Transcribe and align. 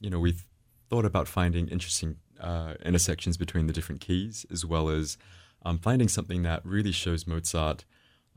you 0.00 0.10
know, 0.10 0.18
we've 0.18 0.44
thought 0.88 1.04
about 1.04 1.28
finding 1.28 1.68
interesting 1.68 2.16
uh, 2.40 2.74
intersections 2.84 3.36
between 3.36 3.66
the 3.66 3.72
different 3.72 4.00
keys, 4.00 4.46
as 4.50 4.64
well 4.64 4.88
as 4.88 5.16
um, 5.64 5.78
finding 5.78 6.08
something 6.08 6.42
that 6.42 6.64
really 6.64 6.92
shows 6.92 7.26
Mozart 7.26 7.84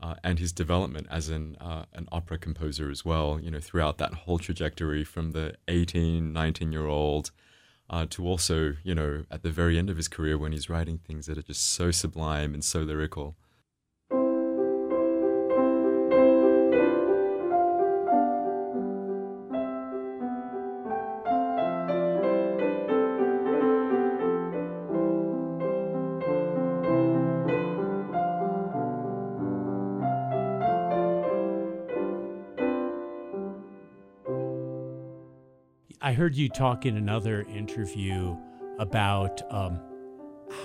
uh, 0.02 0.14
and 0.24 0.38
his 0.38 0.52
development 0.52 1.06
as 1.10 1.28
an 1.28 1.56
uh, 1.60 1.84
an 1.92 2.08
opera 2.10 2.38
composer 2.38 2.90
as 2.90 3.04
well. 3.04 3.38
You 3.40 3.50
know, 3.50 3.60
throughout 3.60 3.98
that 3.98 4.14
whole 4.14 4.38
trajectory 4.38 5.04
from 5.04 5.32
the 5.32 5.54
18, 5.68 6.32
19 6.32 6.72
year 6.72 6.86
old 6.86 7.30
uh, 7.90 8.06
to 8.10 8.26
also, 8.26 8.74
you 8.82 8.94
know, 8.94 9.24
at 9.30 9.42
the 9.42 9.50
very 9.50 9.78
end 9.78 9.90
of 9.90 9.96
his 9.96 10.08
career 10.08 10.38
when 10.38 10.52
he's 10.52 10.70
writing 10.70 10.98
things 10.98 11.26
that 11.26 11.36
are 11.36 11.42
just 11.42 11.62
so 11.62 11.90
sublime 11.90 12.54
and 12.54 12.64
so 12.64 12.80
lyrical. 12.80 13.36
I 36.10 36.12
heard 36.12 36.34
you 36.34 36.48
talk 36.48 36.86
in 36.86 36.96
another 36.96 37.42
interview 37.42 38.36
about 38.80 39.42
um, 39.48 39.78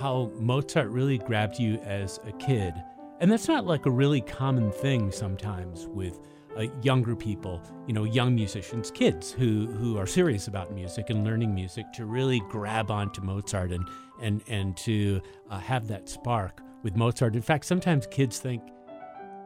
how 0.00 0.32
Mozart 0.40 0.88
really 0.88 1.18
grabbed 1.18 1.60
you 1.60 1.78
as 1.84 2.18
a 2.26 2.32
kid. 2.32 2.74
And 3.20 3.30
that's 3.30 3.46
not 3.46 3.64
like 3.64 3.86
a 3.86 3.90
really 3.92 4.22
common 4.22 4.72
thing 4.72 5.12
sometimes 5.12 5.86
with 5.86 6.18
uh, 6.58 6.62
younger 6.82 7.14
people, 7.14 7.62
you 7.86 7.94
know, 7.94 8.02
young 8.02 8.34
musicians, 8.34 8.90
kids 8.90 9.30
who, 9.30 9.68
who 9.68 9.96
are 9.98 10.06
serious 10.08 10.48
about 10.48 10.72
music 10.72 11.10
and 11.10 11.22
learning 11.22 11.54
music 11.54 11.92
to 11.92 12.06
really 12.06 12.42
grab 12.48 12.90
onto 12.90 13.22
Mozart 13.22 13.70
and, 13.70 13.86
and, 14.20 14.42
and 14.48 14.76
to 14.78 15.20
uh, 15.48 15.60
have 15.60 15.86
that 15.86 16.08
spark 16.08 16.60
with 16.82 16.96
Mozart. 16.96 17.36
In 17.36 17.42
fact, 17.42 17.66
sometimes 17.66 18.08
kids 18.08 18.40
think 18.40 18.64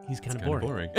he's 0.09 0.19
kind 0.19 0.35
of 0.35 0.45
boring. 0.45 0.65
boring. 0.65 0.89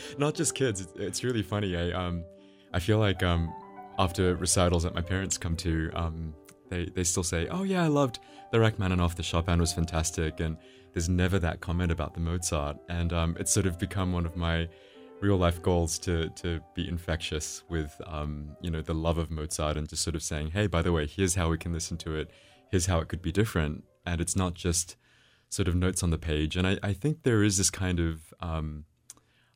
not 0.18 0.34
just 0.34 0.54
kids. 0.54 0.80
It's, 0.80 0.92
it's 0.96 1.24
really 1.24 1.42
funny. 1.42 1.76
I, 1.76 1.90
um, 1.90 2.24
I 2.72 2.78
feel 2.78 2.98
like 2.98 3.22
um, 3.22 3.52
after 3.98 4.36
recitals 4.36 4.84
that 4.84 4.94
my 4.94 5.02
parents 5.02 5.36
come 5.36 5.56
to, 5.56 5.90
um, 5.94 6.34
they, 6.70 6.86
they 6.86 7.04
still 7.04 7.22
say, 7.22 7.48
oh 7.48 7.64
yeah, 7.64 7.84
I 7.84 7.88
loved 7.88 8.20
the 8.52 8.60
Rachmaninoff, 8.60 9.16
the 9.16 9.22
Chopin 9.22 9.60
was 9.60 9.72
fantastic. 9.72 10.40
And 10.40 10.56
there's 10.92 11.08
never 11.08 11.38
that 11.40 11.60
comment 11.60 11.90
about 11.92 12.14
the 12.14 12.20
Mozart. 12.20 12.78
And 12.88 13.12
um, 13.12 13.36
it's 13.38 13.52
sort 13.52 13.66
of 13.66 13.78
become 13.78 14.12
one 14.12 14.26
of 14.26 14.36
my 14.36 14.68
real 15.20 15.36
life 15.36 15.60
goals 15.62 15.98
to, 15.98 16.28
to 16.30 16.60
be 16.74 16.88
infectious 16.88 17.62
with, 17.68 18.00
um, 18.06 18.56
you 18.60 18.70
know, 18.70 18.82
the 18.82 18.94
love 18.94 19.18
of 19.18 19.30
Mozart 19.30 19.76
and 19.76 19.88
just 19.88 20.02
sort 20.02 20.14
of 20.14 20.22
saying, 20.22 20.52
hey, 20.52 20.66
by 20.66 20.80
the 20.80 20.92
way, 20.92 21.06
here's 21.06 21.34
how 21.34 21.50
we 21.50 21.58
can 21.58 21.72
listen 21.72 21.96
to 21.98 22.14
it. 22.14 22.30
Here's 22.70 22.86
how 22.86 23.00
it 23.00 23.08
could 23.08 23.22
be 23.22 23.32
different. 23.32 23.84
And 24.06 24.20
it's 24.20 24.36
not 24.36 24.54
just 24.54 24.96
sort 25.48 25.66
of 25.66 25.74
notes 25.74 26.02
on 26.02 26.10
the 26.10 26.18
page. 26.18 26.56
And 26.56 26.66
I, 26.66 26.78
I 26.82 26.92
think 26.92 27.22
there 27.22 27.42
is 27.42 27.56
this 27.56 27.70
kind 27.70 27.98
of 27.98 28.32
um, 28.40 28.84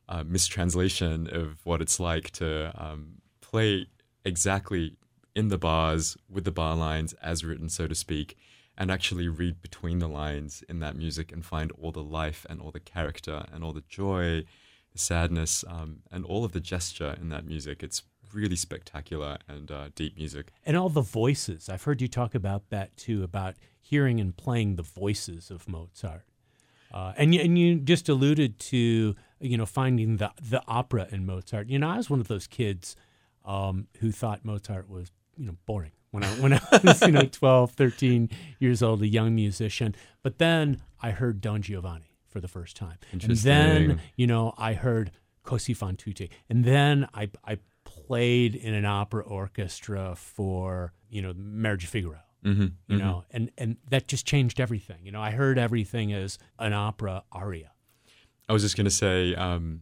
uh, 0.09 0.23
mistranslation 0.25 1.29
of 1.31 1.65
what 1.65 1.81
it's 1.81 1.99
like 1.99 2.31
to 2.31 2.73
um, 2.75 3.21
play 3.41 3.87
exactly 4.25 4.95
in 5.35 5.47
the 5.47 5.57
bars 5.57 6.17
with 6.29 6.43
the 6.43 6.51
bar 6.51 6.75
lines 6.75 7.13
as 7.13 7.43
written, 7.43 7.69
so 7.69 7.87
to 7.87 7.95
speak, 7.95 8.37
and 8.77 8.91
actually 8.91 9.27
read 9.27 9.61
between 9.61 9.99
the 9.99 10.07
lines 10.07 10.63
in 10.69 10.79
that 10.79 10.95
music 10.95 11.31
and 11.31 11.45
find 11.45 11.71
all 11.73 11.91
the 11.91 12.03
life 12.03 12.45
and 12.49 12.61
all 12.61 12.71
the 12.71 12.79
character 12.79 13.45
and 13.51 13.63
all 13.63 13.73
the 13.73 13.83
joy, 13.87 14.43
the 14.91 14.99
sadness, 14.99 15.63
um, 15.67 15.97
and 16.11 16.25
all 16.25 16.43
of 16.45 16.51
the 16.51 16.59
gesture 16.59 17.15
in 17.19 17.29
that 17.29 17.45
music. 17.45 17.83
It's 17.83 18.03
really 18.33 18.55
spectacular 18.55 19.37
and 19.47 19.69
uh, 19.69 19.89
deep 19.95 20.17
music. 20.17 20.51
And 20.65 20.75
all 20.75 20.89
the 20.89 21.01
voices. 21.01 21.69
I've 21.69 21.83
heard 21.83 22.01
you 22.01 22.07
talk 22.07 22.33
about 22.33 22.69
that 22.69 22.95
too, 22.97 23.23
about 23.23 23.55
hearing 23.79 24.19
and 24.19 24.35
playing 24.35 24.75
the 24.75 24.83
voices 24.83 25.51
of 25.51 25.67
Mozart. 25.67 26.25
Uh, 26.91 27.13
and, 27.17 27.33
and 27.33 27.57
you 27.57 27.75
just 27.75 28.07
alluded 28.07 28.59
to, 28.59 29.15
you 29.39 29.57
know, 29.57 29.65
finding 29.65 30.17
the, 30.17 30.31
the 30.41 30.63
opera 30.67 31.07
in 31.11 31.25
Mozart. 31.25 31.67
You 31.69 31.79
know, 31.79 31.89
I 31.89 31.97
was 31.97 32.09
one 32.09 32.19
of 32.19 32.27
those 32.27 32.45
kids– 32.45 32.95
um, 33.45 33.87
who 33.99 34.11
thought 34.11 34.45
Mozart 34.45 34.89
was, 34.89 35.11
you 35.37 35.45
know, 35.45 35.55
boring 35.65 35.91
when 36.11 36.23
I 36.23 36.27
when 36.39 36.53
I 36.53 36.61
was, 36.83 37.01
you 37.01 37.11
know, 37.11 37.25
12, 37.25 37.71
13 37.71 38.29
years 38.59 38.83
old, 38.83 39.01
a 39.01 39.07
young 39.07 39.35
musician. 39.35 39.95
But 40.21 40.37
then 40.37 40.81
I 41.01 41.11
heard 41.11 41.41
Don 41.41 41.61
Giovanni 41.61 42.17
for 42.27 42.39
the 42.39 42.47
first 42.47 42.75
time. 42.75 42.97
And 43.11 43.21
then, 43.21 44.01
you 44.15 44.27
know, 44.27 44.53
I 44.57 44.73
heard 44.73 45.11
Così 45.45 45.75
fan 45.75 45.97
tutte. 45.97 46.29
And 46.49 46.63
then 46.63 47.07
I 47.13 47.29
I 47.45 47.57
played 47.83 48.55
in 48.55 48.73
an 48.73 48.85
opera 48.85 49.23
orchestra 49.23 50.15
for, 50.15 50.93
you 51.09 51.21
know, 51.21 51.33
Marriage 51.35 51.83
of 51.83 51.89
Figaro. 51.89 52.19
Mm-hmm, 52.45 52.61
you 52.61 52.67
mm-hmm. 52.67 52.97
know, 52.97 53.23
and 53.31 53.51
and 53.57 53.77
that 53.89 54.07
just 54.09 54.25
changed 54.25 54.59
everything. 54.59 54.97
You 55.03 55.13
know, 55.13 55.21
I 55.21 55.31
heard 55.31 55.57
everything 55.57 56.11
as 56.11 56.37
an 56.59 56.73
opera 56.73 57.23
aria. 57.31 57.71
I 58.49 58.53
was 58.53 58.63
just 58.63 58.75
going 58.75 58.83
to 58.83 58.91
say, 58.91 59.33
um, 59.35 59.81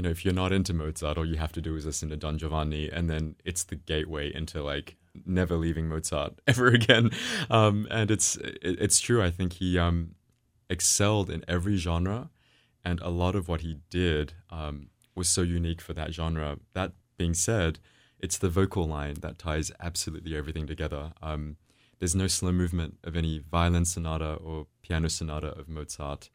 you 0.00 0.04
know, 0.04 0.08
if 0.08 0.24
you're 0.24 0.32
not 0.32 0.50
into 0.50 0.72
Mozart, 0.72 1.18
all 1.18 1.26
you 1.26 1.36
have 1.36 1.52
to 1.52 1.60
do 1.60 1.76
is 1.76 1.84
listen 1.84 2.08
to 2.08 2.16
Don 2.16 2.38
Giovanni, 2.38 2.88
and 2.88 3.10
then 3.10 3.36
it's 3.44 3.64
the 3.64 3.76
gateway 3.76 4.34
into 4.34 4.62
like 4.62 4.96
never 5.26 5.56
leaving 5.56 5.88
Mozart 5.88 6.40
ever 6.46 6.68
again. 6.68 7.10
Um, 7.50 7.86
and 7.90 8.10
it's 8.10 8.36
it, 8.36 8.58
it's 8.62 8.98
true. 8.98 9.22
I 9.22 9.30
think 9.30 9.52
he 9.52 9.78
um, 9.78 10.14
excelled 10.70 11.28
in 11.28 11.44
every 11.46 11.76
genre, 11.76 12.30
and 12.82 12.98
a 13.02 13.10
lot 13.10 13.34
of 13.34 13.46
what 13.46 13.60
he 13.60 13.76
did 13.90 14.32
um, 14.48 14.88
was 15.14 15.28
so 15.28 15.42
unique 15.42 15.82
for 15.82 15.92
that 15.92 16.14
genre. 16.14 16.56
That 16.72 16.92
being 17.18 17.34
said, 17.34 17.78
it's 18.18 18.38
the 18.38 18.48
vocal 18.48 18.86
line 18.86 19.16
that 19.20 19.38
ties 19.38 19.70
absolutely 19.80 20.34
everything 20.34 20.66
together. 20.66 21.12
Um, 21.20 21.58
there's 21.98 22.14
no 22.14 22.26
slow 22.26 22.52
movement 22.52 22.96
of 23.04 23.18
any 23.18 23.38
violin 23.38 23.84
sonata 23.84 24.32
or 24.36 24.66
piano 24.80 25.10
sonata 25.10 25.48
of 25.48 25.68
Mozart, 25.68 26.30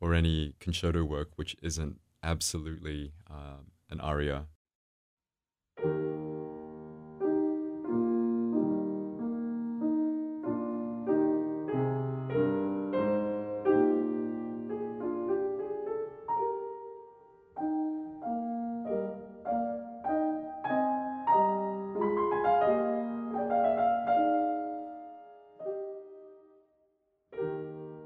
or 0.00 0.14
any 0.14 0.54
concerto 0.58 1.04
work 1.04 1.32
which 1.36 1.54
isn't 1.60 1.98
absolutely 2.22 3.12
uh, 3.30 3.58
an 3.90 4.00
aria. 4.00 4.46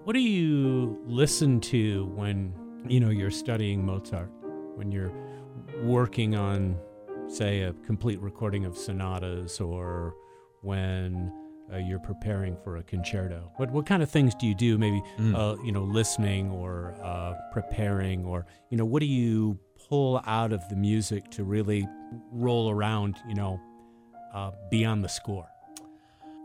What 0.05 0.13
do 0.13 0.21
you 0.21 0.99
listen 1.07 1.61
to 1.63 2.05
when 2.15 2.53
you 2.89 3.01
know 3.01 3.11
you're 3.11 3.31
studying 3.31 3.85
Mozart 3.85 4.31
when 4.77 4.93
you're 4.93 5.13
working 5.83 6.35
on 6.35 6.77
say 7.29 7.63
a 7.63 7.73
complete 7.87 8.21
recording 8.21 8.65
of 8.65 8.77
sonatas 8.77 9.61
or 9.61 10.15
when 10.63 11.33
uh, 11.73 11.79
you're 11.79 11.99
preparing 11.99 12.57
for 12.63 12.77
a 12.77 12.83
concerto 12.83 13.51
what 13.57 13.71
what 13.71 13.87
kind 13.87 14.03
of 14.03 14.11
things 14.11 14.35
do 14.35 14.47
you 14.47 14.55
do? 14.55 14.77
Maybe 14.77 15.03
mm. 15.19 15.35
uh, 15.35 15.63
you 15.63 15.73
know 15.73 15.83
listening 15.83 16.51
or 16.51 16.95
uh, 17.03 17.35
preparing 17.53 18.25
or 18.25 18.47
you 18.71 18.77
know 18.77 18.85
what 18.85 19.01
do 19.01 19.07
you 19.07 19.59
pull 19.89 20.21
out 20.27 20.53
of 20.53 20.67
the 20.69 20.77
music 20.77 21.31
to 21.31 21.45
really 21.45 21.87
roll 22.31 22.71
around 22.71 23.17
you 23.29 23.35
know 23.35 23.61
uh, 24.35 24.51
beyond 24.71 25.03
the 25.05 25.09
score? 25.09 25.49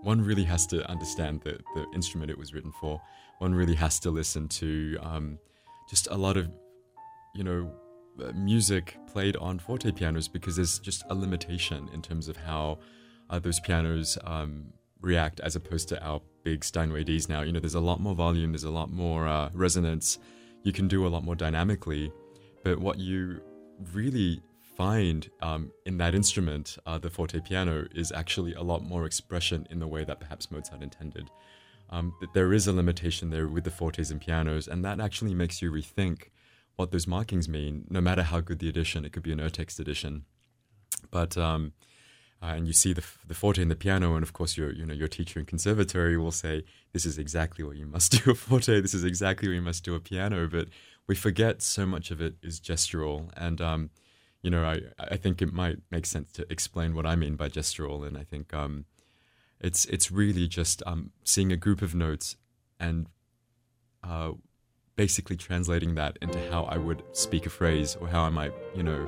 One 0.01 0.21
really 0.21 0.45
has 0.45 0.65
to 0.67 0.89
understand 0.89 1.41
the, 1.41 1.59
the 1.75 1.85
instrument 1.93 2.31
it 2.31 2.37
was 2.37 2.53
written 2.53 2.71
for. 2.79 3.01
One 3.39 3.53
really 3.53 3.75
has 3.75 3.99
to 4.01 4.11
listen 4.11 4.47
to 4.47 4.97
um, 5.01 5.39
just 5.89 6.07
a 6.11 6.15
lot 6.17 6.37
of, 6.37 6.49
you 7.33 7.43
know, 7.43 7.71
uh, 8.23 8.31
music 8.33 8.97
played 9.11 9.35
on 9.37 9.59
forte 9.59 9.91
pianos 9.91 10.27
because 10.27 10.55
there's 10.55 10.79
just 10.79 11.03
a 11.09 11.15
limitation 11.15 11.89
in 11.93 12.01
terms 12.01 12.27
of 12.27 12.37
how 12.37 12.77
uh, 13.29 13.39
those 13.39 13.59
pianos 13.59 14.17
um, 14.23 14.65
react 15.01 15.39
as 15.39 15.55
opposed 15.55 15.87
to 15.89 16.03
our 16.03 16.21
big 16.43 16.63
Steinway 16.63 17.03
Ds 17.03 17.29
now. 17.29 17.41
You 17.41 17.51
know, 17.51 17.59
there's 17.59 17.75
a 17.75 17.79
lot 17.79 17.99
more 17.99 18.15
volume, 18.15 18.51
there's 18.51 18.63
a 18.63 18.71
lot 18.71 18.91
more 18.91 19.27
uh, 19.27 19.49
resonance. 19.53 20.19
You 20.63 20.73
can 20.73 20.87
do 20.87 21.07
a 21.07 21.09
lot 21.09 21.23
more 21.23 21.35
dynamically, 21.35 22.11
but 22.63 22.79
what 22.79 22.99
you 22.99 23.41
really 23.93 24.41
find 24.75 25.29
um, 25.41 25.71
in 25.85 25.97
that 25.97 26.15
instrument, 26.15 26.77
uh, 26.85 26.97
the 26.97 27.09
forte 27.09 27.39
piano, 27.41 27.87
is 27.95 28.11
actually 28.11 28.53
a 28.53 28.61
lot 28.61 28.83
more 28.83 29.05
expression 29.05 29.65
in 29.69 29.79
the 29.79 29.87
way 29.87 30.03
that 30.03 30.19
perhaps 30.19 30.51
Mozart 30.51 30.81
intended 30.81 31.29
um, 31.89 32.13
there 32.33 32.53
is 32.53 32.67
a 32.67 32.73
limitation 32.73 33.29
there 33.29 33.47
with 33.47 33.63
the 33.63 33.71
fortes 33.71 34.11
and 34.11 34.21
pianos, 34.21 34.67
and 34.67 34.83
that 34.85 34.99
actually 34.99 35.33
makes 35.33 35.61
you 35.61 35.71
rethink 35.71 36.29
what 36.75 36.91
those 36.91 37.07
markings 37.07 37.49
mean, 37.49 37.85
no 37.89 37.99
matter 37.99 38.23
how 38.23 38.39
good 38.39 38.59
the 38.59 38.69
edition. 38.69 39.05
It 39.05 39.11
could 39.11 39.23
be 39.23 39.31
an 39.31 39.39
Urtext 39.39 39.79
edition, 39.79 40.25
but 41.11 41.37
um, 41.37 41.73
uh, 42.41 42.47
and 42.47 42.67
you 42.67 42.73
see 42.73 42.93
the 42.93 43.03
the 43.27 43.33
forte 43.33 43.61
and 43.61 43.71
the 43.71 43.75
piano, 43.75 44.15
and 44.15 44.23
of 44.23 44.33
course 44.33 44.55
your 44.55 44.71
you 44.71 44.85
know 44.85 44.93
your 44.93 45.07
teacher 45.07 45.39
in 45.39 45.45
conservatory 45.45 46.17
will 46.17 46.31
say 46.31 46.63
this 46.93 47.05
is 47.05 47.17
exactly 47.17 47.63
what 47.63 47.75
you 47.75 47.85
must 47.85 48.11
do 48.23 48.31
a 48.31 48.35
forte, 48.35 48.81
this 48.81 48.93
is 48.93 49.03
exactly 49.03 49.47
what 49.47 49.55
you 49.55 49.61
must 49.61 49.83
do 49.83 49.95
a 49.95 49.99
piano, 49.99 50.47
but 50.47 50.67
we 51.07 51.15
forget 51.15 51.61
so 51.61 51.85
much 51.85 52.11
of 52.11 52.21
it 52.21 52.35
is 52.43 52.59
gestural, 52.59 53.29
and 53.35 53.59
um, 53.59 53.89
you 54.41 54.49
know, 54.49 54.63
I, 54.63 54.79
I 54.99 55.17
think 55.17 55.41
it 55.41 55.53
might 55.53 55.79
make 55.91 56.05
sense 56.05 56.31
to 56.33 56.45
explain 56.49 56.95
what 56.95 57.05
I 57.05 57.15
mean 57.15 57.35
by 57.35 57.49
gestural. 57.49 58.07
And 58.07 58.17
I 58.17 58.23
think 58.23 58.53
um, 58.53 58.85
it's, 59.59 59.85
it's 59.85 60.11
really 60.11 60.47
just 60.47 60.81
um, 60.85 61.11
seeing 61.23 61.51
a 61.51 61.57
group 61.57 61.81
of 61.81 61.93
notes 61.93 62.37
and 62.79 63.07
uh, 64.03 64.31
basically 64.95 65.35
translating 65.35 65.95
that 65.95 66.17
into 66.21 66.39
how 66.49 66.63
I 66.63 66.77
would 66.77 67.03
speak 67.13 67.45
a 67.45 67.49
phrase 67.49 67.95
or 67.99 68.07
how 68.07 68.23
I 68.23 68.29
might, 68.29 68.53
you 68.75 68.83
know, 68.83 69.07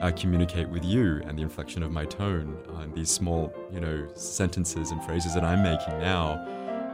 uh, 0.00 0.10
communicate 0.12 0.68
with 0.68 0.84
you 0.84 1.20
and 1.26 1.38
the 1.38 1.42
inflection 1.42 1.82
of 1.82 1.90
my 1.90 2.06
tone. 2.06 2.56
Uh, 2.68 2.80
and 2.80 2.94
these 2.94 3.10
small, 3.10 3.52
you 3.72 3.80
know, 3.80 4.08
sentences 4.14 4.90
and 4.90 5.02
phrases 5.04 5.34
that 5.34 5.44
I'm 5.44 5.62
making 5.62 5.98
now 5.98 6.44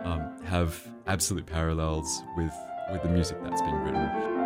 um, 0.04 0.44
have 0.44 0.86
absolute 1.06 1.46
parallels 1.46 2.22
with 2.36 2.52
with 2.92 3.02
the 3.02 3.08
music 3.08 3.36
that's 3.42 3.60
being 3.62 3.74
written. 3.82 4.45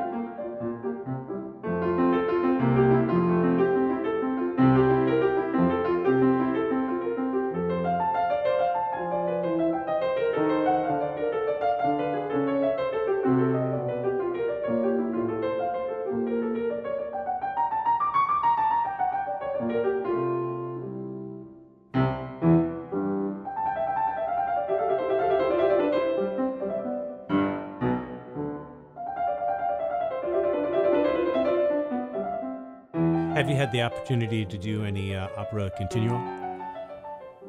You 33.50 33.56
had 33.56 33.72
the 33.72 33.82
opportunity 33.82 34.44
to 34.44 34.56
do 34.56 34.84
any 34.84 35.14
uh, 35.14 35.28
opera 35.36 35.70
continuo? 35.76 36.16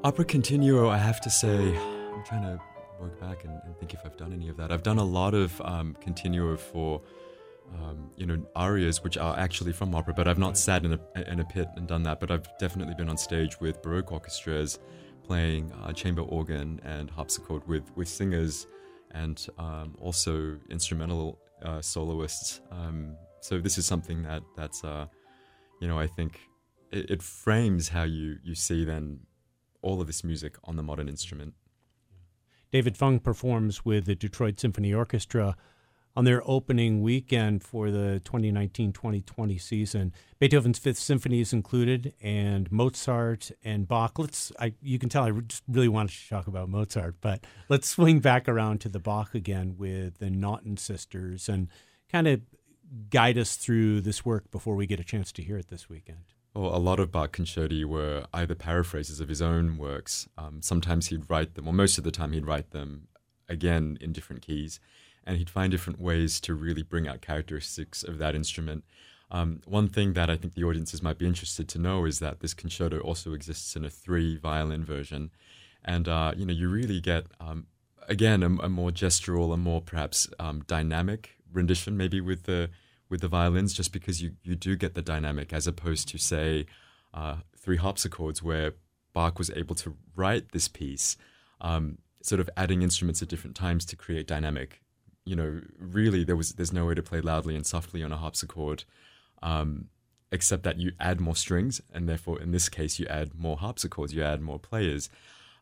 Opera 0.04 0.26
continuo, 0.26 0.90
I 0.90 0.98
have 0.98 1.22
to 1.22 1.30
say, 1.30 1.78
I'm 1.78 2.24
trying 2.26 2.42
to 2.42 2.60
work 3.00 3.20
back 3.20 3.44
and, 3.44 3.62
and 3.66 3.78
think 3.78 3.94
if 3.94 4.00
I've 4.04 4.18
done 4.18 4.34
any 4.34 4.50
of 4.50 4.58
that. 4.58 4.72
I've 4.72 4.82
done 4.82 4.98
a 4.98 5.04
lot 5.04 5.36
of 5.36 5.62
um, 5.62 5.96
continuo 6.02 6.58
for, 6.58 7.02
um, 7.76 8.10
you 8.16 8.26
know, 8.26 8.44
arias, 8.56 9.04
which 9.04 9.18
are 9.18 9.38
actually 9.38 9.74
from 9.74 9.94
opera, 9.94 10.16
but 10.16 10.28
I've 10.28 10.40
not 10.40 10.58
sat 10.58 10.84
in 10.86 10.94
a, 10.94 11.32
in 11.32 11.40
a 11.40 11.46
pit 11.46 11.68
and 11.76 11.88
done 11.88 12.02
that. 12.04 12.20
But 12.20 12.32
I've 12.32 12.48
definitely 12.58 12.96
been 12.96 13.10
on 13.10 13.18
stage 13.18 13.60
with 13.60 13.82
Baroque 13.84 14.12
orchestras 14.12 14.80
playing 15.24 15.72
uh, 15.84 15.94
chamber 15.94 16.24
organ 16.24 16.82
and 16.84 17.12
harpsichord 17.12 17.68
with, 17.68 17.96
with 17.96 18.08
singers 18.08 18.66
and 19.12 19.46
um, 19.60 19.96
also 20.00 20.58
instrumental 20.72 21.40
uh, 21.64 21.80
soloists. 21.80 22.62
Um, 22.72 23.16
so 23.42 23.60
this 23.60 23.78
is 23.78 23.86
something 23.86 24.24
that 24.24 24.42
that's 24.56 24.84
uh, 24.84 25.06
you 25.82 25.88
know, 25.88 26.00
I 26.00 26.08
think 26.08 26.40
it, 26.92 27.10
it 27.10 27.22
frames 27.22 27.90
how 27.90 28.04
you 28.04 28.38
you 28.44 28.56
see 28.56 28.86
then 28.86 29.22
all 29.82 30.00
of 30.00 30.08
this 30.08 30.24
music 30.24 30.56
on 30.64 30.78
the 30.78 30.84
modern 30.84 31.10
instrument. 31.10 31.56
David 32.72 32.96
Fung 32.96 33.20
performs 33.20 33.84
with 33.84 34.06
the 34.06 34.16
Detroit 34.16 34.60
Symphony 34.60 34.94
Orchestra 34.94 35.58
on 36.16 36.24
their 36.26 36.42
opening 36.46 37.02
weekend 37.02 37.64
for 37.64 37.90
the 37.90 38.22
2019-2020 38.26 39.62
season. 39.62 40.14
Beethoven's 40.40 40.78
Fifth 40.78 41.00
Symphony 41.00 41.40
is 41.40 41.54
included, 41.54 42.14
and 42.22 42.72
Mozart 42.72 43.52
and 43.64 43.88
Bach. 43.88 44.20
Let's. 44.20 44.52
I, 44.60 44.74
you 44.82 45.00
can 45.00 45.10
tell 45.10 45.24
I 45.24 45.32
just 45.32 45.64
really 45.68 45.88
wanted 45.88 46.12
to 46.12 46.30
talk 46.30 46.48
about 46.48 46.70
Mozart, 46.70 47.16
but 47.22 47.44
let's 47.70 47.90
swing 47.90 48.20
back 48.20 48.48
around 48.48 48.82
to 48.82 48.90
the 48.90 49.00
Bach 49.00 49.34
again 49.34 49.76
with 49.78 50.20
the 50.20 50.30
Naughton 50.30 50.78
sisters 50.78 51.50
and 51.50 51.70
kind 52.12 52.28
of 52.28 52.42
guide 53.10 53.38
us 53.38 53.56
through 53.56 54.02
this 54.02 54.26
work 54.26 54.52
before 54.52 54.76
we 54.76 54.86
get 54.86 55.00
a 55.00 55.04
chance 55.04 55.32
to 55.34 55.44
hear 55.44 55.58
it 55.58 55.70
this 55.70 55.90
weekend? 55.90 56.34
Well, 56.54 56.76
a 56.76 56.78
lot 56.78 57.00
of 57.00 57.12
Bach 57.12 57.32
concerti 57.32 57.86
were 57.86 58.26
either 58.34 58.56
paraphrases 58.56 59.22
of 59.22 59.30
his 59.30 59.42
own 59.42 59.78
works. 59.78 60.28
Um, 60.38 60.62
sometimes 60.62 61.08
he'd 61.08 61.30
write 61.30 61.56
them, 61.56 61.68
or 61.68 61.74
most 61.74 61.98
of 61.98 62.04
the 62.04 62.12
time 62.12 62.34
he'd 62.34 62.46
write 62.46 62.72
them 62.72 63.08
again 63.48 63.98
in 64.02 64.12
different 64.12 64.42
keys, 64.42 64.80
and 65.26 65.38
he'd 65.38 65.50
find 65.50 65.72
different 65.72 66.02
ways 66.02 66.42
to 66.42 66.54
really 66.54 66.84
bring 66.84 67.08
out 67.08 67.22
characteristics 67.22 68.04
of 68.04 68.18
that 68.18 68.36
instrument. 68.36 68.84
Um, 69.30 69.62
one 69.66 69.88
thing 69.88 70.12
that 70.14 70.30
I 70.30 70.36
think 70.36 70.56
the 70.56 70.66
audiences 70.66 71.02
might 71.02 71.18
be 71.18 71.26
interested 71.26 71.70
to 71.70 71.80
know 71.80 72.04
is 72.06 72.20
that 72.20 72.42
this 72.42 72.54
concerto 72.54 73.00
also 73.00 73.34
exists 73.34 73.78
in 73.78 73.86
a 73.86 73.90
three 73.90 74.38
violin 74.38 74.84
version, 74.84 75.32
and 75.86 76.08
uh, 76.10 76.34
you 76.36 76.46
know 76.46 76.54
you 76.54 76.68
really 76.68 77.00
get 77.00 77.28
um, 77.40 77.68
again 78.10 78.44
a, 78.44 78.48
a, 78.48 78.70
more 78.70 78.92
gestural, 78.92 79.54
a 79.54 79.58
more 79.58 79.82
perhaps 79.82 80.28
um, 80.38 80.64
dynamic 80.68 81.38
rendition, 81.52 81.98
maybe 81.98 82.22
with 82.22 82.44
the 82.44 82.70
with 83.10 83.22
the 83.22 83.28
violins, 83.28 83.74
just 83.74 83.92
because 83.92 84.22
you 84.22 84.32
you 84.44 84.56
do 84.56 84.76
get 84.76 84.94
the 84.96 85.02
dynamic, 85.02 85.54
as 85.54 85.68
opposed 85.68 86.08
to 86.10 86.18
say 86.18 86.66
uh, 87.14 87.38
three 87.58 87.78
harpsichords, 87.78 88.42
where 88.42 88.74
Bach 89.14 89.38
was 89.38 89.50
able 89.52 89.76
to 89.76 89.96
write 90.16 90.52
this 90.52 90.68
piece, 90.68 91.18
um, 91.60 91.98
sort 92.22 92.40
of 92.40 92.50
adding 92.56 92.82
instruments 92.82 93.22
at 93.22 93.28
different 93.28 93.56
times 93.56 93.86
to 93.86 93.96
create 93.96 94.28
dynamic. 94.28 94.82
You 95.26 95.36
know, 95.36 95.62
really, 95.78 96.24
there 96.24 96.36
was 96.36 96.54
there's 96.54 96.74
no 96.74 96.86
way 96.86 96.96
to 96.96 97.04
play 97.04 97.22
loudly 97.22 97.56
and 97.56 97.66
softly 97.66 98.04
on 98.04 98.12
a 98.12 98.18
harpsichord. 98.18 98.84
Um, 99.44 99.90
except 100.32 100.64
that 100.64 100.78
you 100.78 100.94
add 101.00 101.20
more 101.20 101.36
strings, 101.36 101.82
and 101.94 102.08
therefore, 102.08 102.42
in 102.42 102.52
this 102.52 102.70
case, 102.70 103.00
you 103.00 103.06
add 103.08 103.34
more 103.36 103.58
harpsichords, 103.58 104.14
you 104.14 104.24
add 104.24 104.42
more 104.42 104.60
players. 104.60 105.10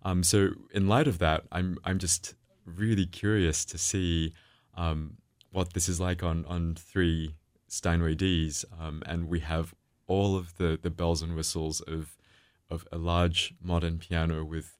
Um, 0.03 0.23
so, 0.23 0.51
in 0.71 0.87
light 0.87 1.07
of 1.07 1.17
that, 1.19 1.43
I'm 1.51 1.77
I'm 1.83 1.97
just 1.97 2.35
really 2.65 3.05
curious 3.05 3.65
to 3.65 3.77
see 3.77 4.33
um, 4.75 5.17
what 5.51 5.73
this 5.73 5.89
is 5.89 5.99
like 5.99 6.23
on 6.23 6.45
on 6.45 6.75
three 6.75 7.35
Steinway 7.67 8.15
Ds, 8.15 8.65
um, 8.79 9.03
and 9.05 9.27
we 9.27 9.39
have 9.39 9.73
all 10.07 10.35
of 10.35 10.57
the 10.57 10.79
the 10.81 10.89
bells 10.89 11.21
and 11.21 11.35
whistles 11.35 11.81
of 11.81 12.17
of 12.69 12.87
a 12.91 12.97
large 12.97 13.53
modern 13.61 13.97
piano 13.97 14.43
with 14.43 14.77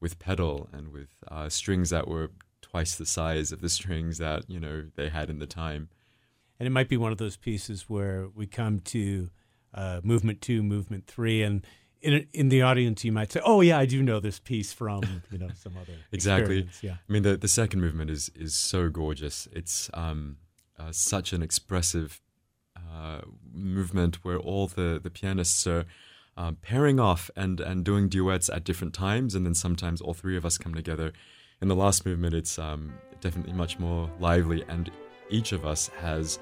with 0.00 0.18
pedal 0.18 0.68
and 0.72 0.92
with 0.92 1.10
uh, 1.28 1.48
strings 1.48 1.90
that 1.90 2.08
were 2.08 2.30
twice 2.60 2.96
the 2.96 3.06
size 3.06 3.52
of 3.52 3.60
the 3.60 3.68
strings 3.68 4.18
that 4.18 4.48
you 4.48 4.58
know 4.58 4.84
they 4.96 5.08
had 5.08 5.30
in 5.30 5.38
the 5.38 5.46
time. 5.46 5.88
And 6.58 6.66
it 6.66 6.70
might 6.70 6.88
be 6.88 6.96
one 6.96 7.12
of 7.12 7.18
those 7.18 7.36
pieces 7.36 7.88
where 7.88 8.28
we 8.28 8.46
come 8.46 8.80
to 8.80 9.30
uh, 9.74 10.00
movement 10.04 10.40
two, 10.40 10.62
movement 10.62 11.06
three, 11.06 11.42
and 11.42 11.66
in 12.02 12.26
in 12.32 12.48
the 12.48 12.62
audience, 12.62 13.04
you 13.04 13.12
might 13.12 13.32
say, 13.32 13.40
"Oh 13.44 13.60
yeah, 13.60 13.78
I 13.78 13.86
do 13.86 14.02
know 14.02 14.20
this 14.20 14.38
piece 14.38 14.72
from 14.72 15.02
you 15.30 15.38
know 15.38 15.48
some 15.54 15.76
other." 15.76 15.94
exactly. 16.12 16.68
Yeah. 16.82 16.96
I 17.08 17.12
mean, 17.12 17.22
the 17.22 17.36
the 17.36 17.48
second 17.48 17.80
movement 17.80 18.10
is 18.10 18.30
is 18.34 18.54
so 18.54 18.88
gorgeous. 18.88 19.48
It's 19.52 19.90
um, 19.94 20.36
uh, 20.78 20.92
such 20.92 21.32
an 21.32 21.42
expressive 21.42 22.20
uh, 22.76 23.22
movement 23.52 24.24
where 24.24 24.38
all 24.38 24.66
the 24.66 25.00
the 25.02 25.10
pianists 25.10 25.66
are. 25.66 25.84
Um, 26.34 26.56
pairing 26.62 26.98
off 26.98 27.30
and, 27.36 27.60
and 27.60 27.84
doing 27.84 28.08
duets 28.08 28.48
at 28.48 28.64
different 28.64 28.94
times, 28.94 29.34
and 29.34 29.44
then 29.44 29.52
sometimes 29.54 30.00
all 30.00 30.14
three 30.14 30.34
of 30.34 30.46
us 30.46 30.56
come 30.56 30.74
together. 30.74 31.12
In 31.60 31.68
the 31.68 31.76
last 31.76 32.06
movement, 32.06 32.34
it's 32.34 32.58
um, 32.58 32.94
definitely 33.20 33.52
much 33.52 33.78
more 33.78 34.10
lively, 34.18 34.64
and 34.66 34.90
each 35.28 35.52
of 35.52 35.66
us 35.66 35.88
has 36.00 36.38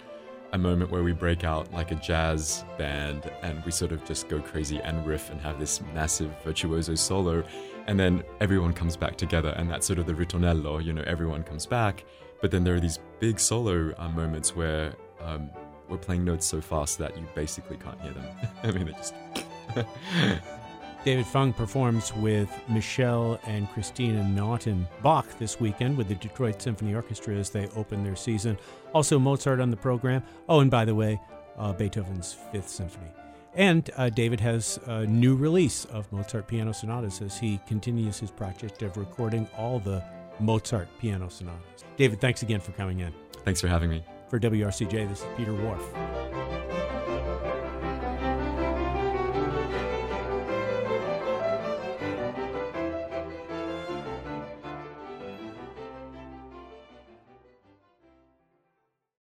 a 0.52 0.58
moment 0.58 0.90
where 0.90 1.02
we 1.02 1.12
break 1.12 1.44
out 1.44 1.72
like 1.72 1.90
a 1.92 1.94
jazz 1.96 2.64
band 2.76 3.30
and 3.42 3.64
we 3.64 3.70
sort 3.70 3.92
of 3.92 4.04
just 4.04 4.28
go 4.28 4.40
crazy 4.40 4.78
and 4.80 5.06
riff 5.06 5.30
and 5.30 5.40
have 5.40 5.58
this 5.58 5.80
massive 5.94 6.30
virtuoso 6.44 6.94
solo. 6.94 7.44
And 7.86 7.98
then 7.98 8.22
everyone 8.40 8.72
comes 8.72 8.96
back 8.96 9.16
together 9.16 9.50
and 9.56 9.70
that's 9.70 9.86
sort 9.86 9.98
of 9.98 10.06
the 10.06 10.12
ritornello 10.12 10.84
you 10.84 10.92
know 10.92 11.04
everyone 11.06 11.42
comes 11.42 11.66
back. 11.66 12.04
But 12.40 12.50
then 12.50 12.64
there 12.64 12.74
are 12.74 12.80
these 12.80 12.98
big 13.18 13.38
solo 13.38 13.94
uh, 13.98 14.08
moments 14.08 14.56
where 14.56 14.94
um, 15.20 15.50
we're 15.88 15.98
playing 15.98 16.24
notes 16.24 16.46
so 16.46 16.60
fast 16.60 16.98
that 16.98 17.16
you 17.16 17.26
basically 17.34 17.76
can't 17.76 18.00
hear 18.00 18.12
them. 18.12 18.26
I 18.62 18.70
mean 18.72 18.88
it 18.88 18.96
just 18.96 19.14
David 21.04 21.26
Fung 21.26 21.52
performs 21.54 22.14
with 22.16 22.50
Michelle 22.68 23.40
and 23.46 23.70
Christina 23.70 24.22
Naughton 24.22 24.86
Bach 25.02 25.26
this 25.38 25.58
weekend 25.58 25.96
with 25.96 26.08
the 26.08 26.14
Detroit 26.14 26.60
Symphony 26.60 26.94
Orchestra 26.94 27.34
as 27.34 27.48
they 27.48 27.68
open 27.74 28.04
their 28.04 28.16
season. 28.16 28.58
Also, 28.92 29.18
Mozart 29.18 29.60
on 29.60 29.70
the 29.70 29.76
program. 29.78 30.22
Oh, 30.48 30.60
and 30.60 30.70
by 30.70 30.84
the 30.84 30.94
way, 30.94 31.18
uh, 31.56 31.72
Beethoven's 31.72 32.36
Fifth 32.52 32.68
Symphony. 32.68 33.08
And 33.54 33.90
uh, 33.96 34.10
David 34.10 34.40
has 34.40 34.78
a 34.86 35.06
new 35.06 35.34
release 35.34 35.86
of 35.86 36.10
Mozart 36.12 36.46
piano 36.46 36.72
sonatas 36.72 37.22
as 37.22 37.38
he 37.38 37.58
continues 37.66 38.18
his 38.20 38.30
project 38.30 38.82
of 38.82 38.96
recording 38.98 39.48
all 39.56 39.78
the 39.78 40.04
Mozart 40.38 40.88
piano 41.00 41.28
sonatas. 41.30 41.84
David, 41.96 42.20
thanks 42.20 42.42
again 42.42 42.60
for 42.60 42.72
coming 42.72 43.00
in. 43.00 43.12
thanks 43.44 43.60
for 43.60 43.68
having 43.68 43.88
me 43.90 44.04
For 44.28 44.38
WRCJ, 44.38 45.08
this 45.08 45.20
is 45.22 45.26
Peter 45.36 45.52
Whorf. 45.52 46.19